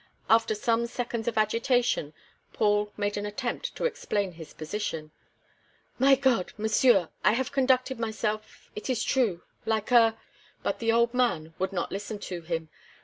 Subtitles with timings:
[0.31, 2.15] After some seconds of agitation,
[2.53, 5.11] Paul made an attempt to explain his position.
[5.99, 6.53] "My God!
[6.57, 10.17] Monsieur I have conducted myself it is true like a"
[10.63, 12.69] But the old man would not listen to him.